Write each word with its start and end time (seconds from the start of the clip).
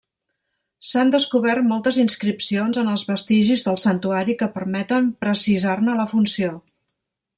S'han 0.91 1.11
descobert 1.15 1.67
moltes 1.71 1.99
inscripcions 2.03 2.79
en 2.83 2.89
els 2.93 3.03
vestigis 3.11 3.67
del 3.67 3.77
santuari 3.83 4.37
que 4.41 4.49
permeten 4.57 5.13
precisar-ne 5.27 5.99
la 6.01 6.09
funció. 6.17 6.57